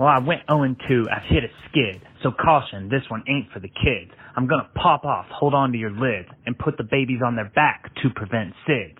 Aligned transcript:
Well, 0.00 0.08
I 0.08 0.18
went 0.18 0.40
0 0.50 0.76
2. 0.88 1.08
I've 1.14 1.28
hit 1.28 1.44
a 1.44 1.48
skid. 1.68 2.00
So 2.22 2.30
caution, 2.32 2.88
this 2.88 3.02
one 3.10 3.22
ain't 3.28 3.50
for 3.52 3.60
the 3.60 3.68
kids. 3.68 4.10
I'm 4.34 4.46
gonna 4.46 4.68
pop 4.74 5.04
off, 5.04 5.26
hold 5.28 5.52
on 5.52 5.72
to 5.72 5.78
your 5.78 5.90
lids, 5.90 6.28
and 6.46 6.58
put 6.58 6.78
the 6.78 6.84
babies 6.84 7.20
on 7.24 7.36
their 7.36 7.50
back 7.54 7.94
to 8.02 8.08
prevent 8.08 8.54
SIDS. 8.66 8.96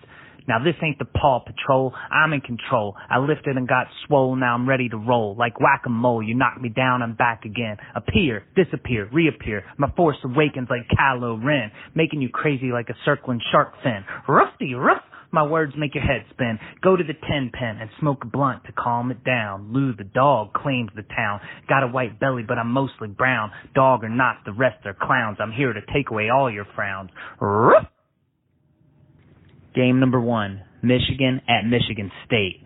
Now 0.47 0.63
this 0.63 0.75
ain't 0.83 0.99
the 0.99 1.05
Paw 1.05 1.39
Patrol, 1.39 1.93
I'm 2.11 2.33
in 2.33 2.41
control. 2.41 2.95
I 3.09 3.19
lifted 3.19 3.57
and 3.57 3.67
got 3.67 3.87
swole, 4.07 4.35
now 4.35 4.55
I'm 4.55 4.67
ready 4.67 4.89
to 4.89 4.97
roll. 4.97 5.35
Like 5.37 5.59
whack-a-mole, 5.59 6.23
you 6.23 6.35
knock 6.35 6.59
me 6.59 6.69
down, 6.69 7.01
I'm 7.01 7.15
back 7.15 7.45
again. 7.45 7.77
Appear, 7.95 8.43
disappear, 8.55 9.09
reappear. 9.11 9.63
My 9.77 9.91
force 9.95 10.17
awakens 10.23 10.67
like 10.69 10.87
Kylo 10.97 11.43
Ren, 11.43 11.71
making 11.95 12.21
you 12.21 12.29
crazy 12.29 12.71
like 12.71 12.89
a 12.89 12.95
circling 13.05 13.41
shark 13.51 13.73
fin. 13.83 14.03
Rusty, 14.27 14.73
rough! 14.73 15.03
My 15.33 15.43
words 15.43 15.73
make 15.77 15.95
your 15.95 16.03
head 16.03 16.25
spin. 16.31 16.59
Go 16.83 16.97
to 16.97 17.03
the 17.03 17.13
ten 17.13 17.51
pen 17.53 17.77
and 17.79 17.89
smoke 17.99 18.23
a 18.23 18.27
blunt 18.27 18.65
to 18.65 18.73
calm 18.73 19.11
it 19.11 19.23
down. 19.23 19.71
Lou 19.71 19.95
the 19.95 20.03
dog 20.03 20.53
claims 20.53 20.89
the 20.93 21.03
town. 21.03 21.39
Got 21.69 21.83
a 21.83 21.87
white 21.87 22.19
belly, 22.19 22.43
but 22.45 22.57
I'm 22.57 22.71
mostly 22.71 23.07
brown. 23.07 23.51
Dog 23.73 24.03
or 24.03 24.09
not, 24.09 24.39
the 24.45 24.51
rest 24.51 24.85
are 24.85 24.93
clowns. 24.93 25.37
I'm 25.39 25.53
here 25.53 25.71
to 25.71 25.79
take 25.93 26.09
away 26.11 26.29
all 26.29 26.51
your 26.51 26.65
frowns. 26.75 27.11
Ruff! 27.39 27.87
Game 29.73 29.99
number 29.99 30.19
one, 30.19 30.61
Michigan 30.83 31.41
at 31.47 31.65
Michigan 31.65 32.11
State. 32.25 32.61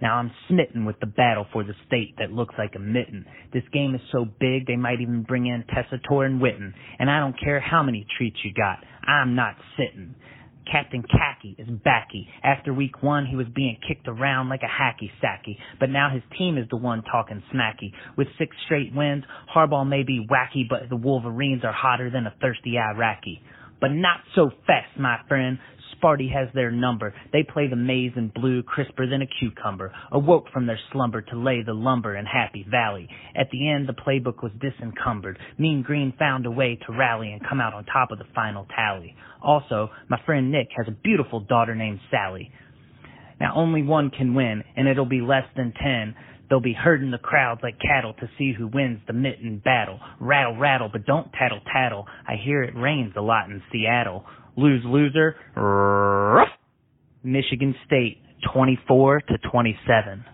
Now 0.00 0.16
I'm 0.16 0.30
smitten 0.48 0.84
with 0.84 0.98
the 1.00 1.06
battle 1.06 1.46
for 1.52 1.64
the 1.64 1.74
state 1.86 2.14
that 2.18 2.32
looks 2.32 2.54
like 2.56 2.74
a 2.76 2.80
mitten. 2.80 3.24
This 3.52 3.64
game 3.72 3.94
is 3.94 4.00
so 4.12 4.24
big 4.24 4.66
they 4.66 4.76
might 4.76 5.00
even 5.00 5.22
bring 5.22 5.46
in 5.46 5.64
Tessitore 5.64 6.26
and 6.26 6.40
Witten. 6.40 6.72
And 6.98 7.10
I 7.10 7.18
don't 7.20 7.38
care 7.38 7.60
how 7.60 7.82
many 7.82 8.06
treats 8.16 8.36
you 8.44 8.52
got, 8.52 8.78
I'm 9.06 9.34
not 9.34 9.56
sitting. 9.76 10.14
Captain 10.70 11.02
Khaki 11.02 11.56
is 11.58 11.68
backy. 11.82 12.28
After 12.44 12.74
week 12.74 13.02
one, 13.02 13.26
he 13.26 13.36
was 13.36 13.46
being 13.54 13.78
kicked 13.86 14.06
around 14.06 14.48
like 14.50 14.60
a 14.62 14.82
hacky 14.82 15.10
sacky, 15.22 15.56
but 15.80 15.88
now 15.88 16.10
his 16.12 16.22
team 16.36 16.58
is 16.58 16.66
the 16.68 16.76
one 16.76 17.02
talking 17.10 17.42
smacky. 17.54 17.92
With 18.16 18.28
six 18.38 18.54
straight 18.66 18.94
wins, 18.94 19.24
Harbaugh 19.54 19.88
may 19.88 20.02
be 20.02 20.26
wacky, 20.30 20.68
but 20.68 20.88
the 20.90 20.96
Wolverines 20.96 21.64
are 21.64 21.72
hotter 21.72 22.10
than 22.10 22.26
a 22.26 22.34
thirsty 22.40 22.76
Iraqi. 22.78 23.40
But 23.80 23.92
not 23.92 24.20
so 24.34 24.50
fast, 24.66 24.98
my 24.98 25.18
friend. 25.28 25.58
Sparty 25.96 26.32
has 26.32 26.48
their 26.54 26.70
number. 26.70 27.14
They 27.32 27.42
play 27.42 27.66
the 27.68 27.76
maize 27.76 28.12
in 28.16 28.28
blue, 28.34 28.62
crisper 28.62 29.06
than 29.06 29.22
a 29.22 29.26
cucumber. 29.26 29.92
Awoke 30.12 30.44
from 30.52 30.66
their 30.66 30.78
slumber 30.92 31.22
to 31.22 31.36
lay 31.36 31.62
the 31.62 31.72
lumber 31.72 32.16
in 32.16 32.24
Happy 32.24 32.64
Valley. 32.70 33.08
At 33.34 33.50
the 33.50 33.68
end, 33.68 33.88
the 33.88 33.94
playbook 33.94 34.42
was 34.42 34.52
disencumbered. 34.60 35.38
Mean 35.58 35.82
Green 35.82 36.12
found 36.18 36.46
a 36.46 36.50
way 36.50 36.78
to 36.86 36.92
rally 36.92 37.32
and 37.32 37.46
come 37.48 37.60
out 37.60 37.74
on 37.74 37.84
top 37.84 38.10
of 38.12 38.18
the 38.18 38.26
final 38.34 38.66
tally. 38.76 39.14
Also, 39.42 39.90
my 40.08 40.20
friend 40.24 40.52
Nick 40.52 40.68
has 40.76 40.86
a 40.88 41.02
beautiful 41.02 41.40
daughter 41.40 41.74
named 41.74 42.00
Sally. 42.10 42.50
Now 43.40 43.54
only 43.54 43.82
one 43.82 44.10
can 44.10 44.34
win, 44.34 44.64
and 44.76 44.88
it'll 44.88 45.04
be 45.04 45.20
less 45.20 45.44
than 45.56 45.72
ten. 45.80 46.14
They'll 46.48 46.60
be 46.60 46.72
herding 46.72 47.10
the 47.10 47.18
crowds 47.18 47.60
like 47.62 47.78
cattle 47.80 48.14
to 48.14 48.28
see 48.38 48.54
who 48.56 48.68
wins 48.68 49.00
the 49.06 49.12
mitten 49.12 49.60
battle. 49.62 50.00
Rattle, 50.18 50.56
rattle, 50.56 50.88
but 50.90 51.04
don't 51.04 51.30
tattle, 51.32 51.60
tattle. 51.72 52.06
I 52.26 52.36
hear 52.42 52.62
it 52.62 52.74
rains 52.74 53.12
a 53.16 53.20
lot 53.20 53.50
in 53.50 53.62
Seattle. 53.70 54.24
Lose, 54.56 54.82
loser. 54.84 55.36
Ruff. 55.54 56.48
Michigan 57.22 57.74
State, 57.86 58.22
24 58.54 59.20
to 59.22 59.38
27. 59.50 60.24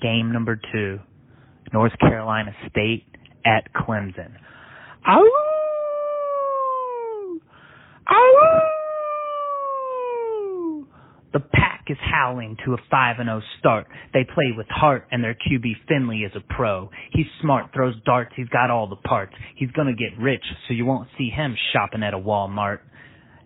Game 0.00 0.32
number 0.32 0.58
two. 0.72 0.98
North 1.72 1.92
Carolina 2.00 2.52
State 2.70 3.04
at 3.44 3.72
Clemson. 3.74 4.32
Ow! 5.06 5.30
Ow! 8.10 8.60
The 11.32 11.40
is 11.90 11.98
howling 12.00 12.56
to 12.64 12.74
a 12.74 12.78
5 12.90 13.16
and 13.18 13.28
0 13.28 13.42
start. 13.58 13.86
They 14.12 14.24
play 14.24 14.52
with 14.56 14.66
heart 14.68 15.06
and 15.10 15.22
their 15.22 15.34
QB 15.34 15.72
Finley 15.88 16.20
is 16.20 16.32
a 16.34 16.54
pro. 16.54 16.90
He's 17.12 17.26
smart, 17.40 17.72
throws 17.74 17.94
darts, 18.04 18.32
he's 18.36 18.48
got 18.48 18.70
all 18.70 18.88
the 18.88 18.96
parts. 18.96 19.34
He's 19.56 19.70
gonna 19.72 19.94
get 19.94 20.18
rich, 20.18 20.44
so 20.66 20.74
you 20.74 20.86
won't 20.86 21.08
see 21.18 21.30
him 21.30 21.56
shopping 21.72 22.02
at 22.02 22.14
a 22.14 22.18
Walmart. 22.18 22.78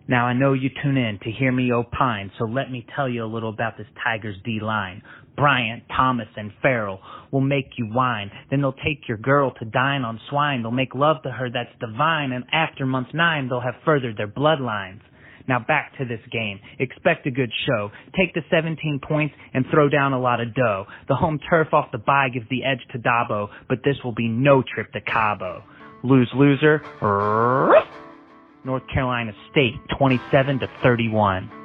Now 0.07 0.27
I 0.27 0.33
know 0.33 0.53
you 0.53 0.69
tune 0.83 0.97
in 0.97 1.17
to 1.23 1.31
hear 1.31 1.51
me 1.51 1.71
opine, 1.73 2.31
so 2.37 2.45
let 2.45 2.69
me 2.69 2.85
tell 2.95 3.09
you 3.09 3.23
a 3.23 3.25
little 3.25 3.49
about 3.49 3.77
this 3.77 3.87
Tigers 4.03 4.37
D 4.45 4.59
line. 4.61 5.01
Bryant, 5.35 5.83
Thomas, 5.95 6.27
and 6.37 6.51
Ferrell 6.61 6.99
will 7.31 7.41
make 7.41 7.71
you 7.77 7.87
whine. 7.87 8.31
Then 8.49 8.61
they'll 8.61 8.71
take 8.71 9.07
your 9.07 9.17
girl 9.17 9.51
to 9.59 9.65
dine 9.65 10.03
on 10.03 10.19
swine. 10.29 10.61
They'll 10.61 10.71
make 10.71 10.93
love 10.93 11.23
to 11.23 11.31
her 11.31 11.49
that's 11.49 11.77
divine, 11.79 12.31
and 12.31 12.45
after 12.53 12.85
month 12.85 13.09
nine, 13.13 13.49
they'll 13.49 13.59
have 13.59 13.75
furthered 13.83 14.15
their 14.15 14.27
bloodlines. 14.27 15.01
Now 15.47 15.59
back 15.59 15.97
to 15.97 16.05
this 16.05 16.21
game. 16.31 16.59
Expect 16.79 17.27
a 17.27 17.31
good 17.31 17.51
show. 17.67 17.91
Take 18.17 18.33
the 18.33 18.41
17 18.49 18.99
points 19.07 19.35
and 19.53 19.65
throw 19.71 19.89
down 19.89 20.13
a 20.13 20.19
lot 20.19 20.41
of 20.41 20.53
dough. 20.55 20.85
The 21.07 21.15
home 21.15 21.39
turf 21.49 21.73
off 21.73 21.91
the 21.91 21.97
bye 21.97 22.29
gives 22.33 22.47
the 22.49 22.63
edge 22.63 22.81
to 22.91 22.99
Dabo, 22.99 23.49
but 23.69 23.79
this 23.83 23.95
will 24.03 24.13
be 24.13 24.27
no 24.27 24.63
trip 24.63 24.91
to 24.93 25.01
Cabo. 25.01 25.63
Lose 26.03 26.29
loser. 26.35 26.81
North 28.63 28.83
Carolina 28.91 29.31
State 29.51 29.75
27 29.97 30.59
to 30.59 30.67
31. 30.81 31.64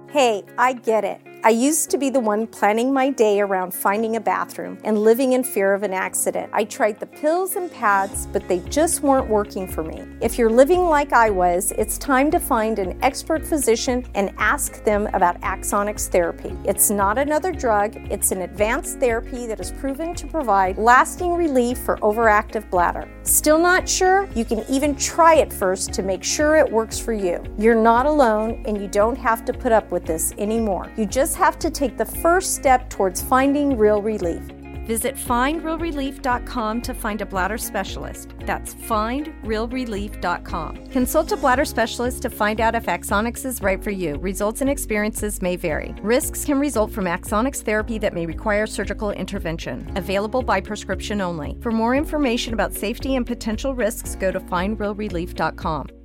Hey, 0.11 0.43
I 0.57 0.73
get 0.73 1.05
it. 1.05 1.30
I 1.43 1.49
used 1.49 1.89
to 1.89 1.97
be 1.97 2.11
the 2.11 2.19
one 2.19 2.45
planning 2.45 2.93
my 2.93 3.09
day 3.09 3.41
around 3.41 3.73
finding 3.73 4.15
a 4.15 4.19
bathroom 4.19 4.77
and 4.83 4.99
living 4.99 5.33
in 5.33 5.43
fear 5.43 5.73
of 5.73 5.81
an 5.81 5.91
accident. 5.91 6.51
I 6.53 6.65
tried 6.65 6.99
the 6.99 7.07
pills 7.07 7.55
and 7.55 7.71
pads, 7.71 8.27
but 8.27 8.47
they 8.47 8.59
just 8.69 9.01
weren't 9.01 9.27
working 9.27 9.67
for 9.67 9.83
me. 9.83 10.05
If 10.21 10.37
you're 10.37 10.51
living 10.51 10.83
like 10.83 11.13
I 11.13 11.31
was, 11.31 11.71
it's 11.79 11.97
time 11.97 12.29
to 12.29 12.39
find 12.39 12.77
an 12.77 13.01
expert 13.01 13.43
physician 13.43 14.05
and 14.13 14.31
ask 14.37 14.83
them 14.83 15.07
about 15.13 15.41
Axonics 15.41 16.09
therapy. 16.09 16.55
It's 16.63 16.91
not 16.91 17.17
another 17.17 17.51
drug, 17.51 17.95
it's 18.11 18.31
an 18.31 18.43
advanced 18.43 18.99
therapy 18.99 19.47
that 19.47 19.59
is 19.59 19.71
proven 19.71 20.13
to 20.13 20.27
provide 20.27 20.77
lasting 20.77 21.33
relief 21.33 21.79
for 21.79 21.97
overactive 21.97 22.69
bladder. 22.69 23.09
Still 23.23 23.57
not 23.57 23.89
sure? 23.89 24.29
You 24.35 24.45
can 24.45 24.63
even 24.69 24.95
try 24.95 25.37
it 25.37 25.51
first 25.51 25.91
to 25.93 26.03
make 26.03 26.23
sure 26.23 26.57
it 26.57 26.71
works 26.71 26.99
for 26.99 27.13
you. 27.13 27.43
You're 27.57 27.73
not 27.73 28.05
alone 28.05 28.63
and 28.67 28.79
you 28.79 28.87
don't 28.87 29.17
have 29.17 29.43
to 29.45 29.53
put 29.53 29.71
up 29.71 29.89
with 29.89 30.05
this 30.05 30.33
anymore. 30.37 30.91
You 30.95 31.07
just 31.31 31.39
have 31.39 31.57
to 31.57 31.71
take 31.71 31.97
the 31.97 32.03
first 32.03 32.55
step 32.55 32.89
towards 32.89 33.21
finding 33.21 33.77
real 33.77 34.01
relief. 34.01 34.43
Visit 34.85 35.15
findrealrelief.com 35.15 36.81
to 36.81 36.93
find 36.93 37.21
a 37.21 37.25
bladder 37.25 37.57
specialist. 37.57 38.33
That's 38.41 38.75
findrealrelief.com. 38.75 40.87
Consult 40.87 41.31
a 41.31 41.37
bladder 41.37 41.63
specialist 41.63 42.21
to 42.23 42.29
find 42.29 42.59
out 42.59 42.75
if 42.75 42.87
Axonics 42.87 43.45
is 43.45 43.61
right 43.61 43.81
for 43.81 43.91
you. 43.91 44.17
Results 44.17 44.59
and 44.59 44.69
experiences 44.69 45.41
may 45.41 45.55
vary. 45.55 45.95
Risks 46.01 46.43
can 46.43 46.59
result 46.59 46.91
from 46.91 47.05
Axonics 47.05 47.63
therapy 47.63 47.97
that 47.99 48.13
may 48.13 48.25
require 48.25 48.67
surgical 48.67 49.11
intervention. 49.11 49.89
Available 49.95 50.41
by 50.41 50.59
prescription 50.59 51.21
only. 51.21 51.57
For 51.61 51.71
more 51.71 51.95
information 51.95 52.53
about 52.53 52.73
safety 52.73 53.15
and 53.15 53.25
potential 53.25 53.73
risks, 53.73 54.15
go 54.15 54.31
to 54.31 54.41
findrealrelief.com. 54.41 56.00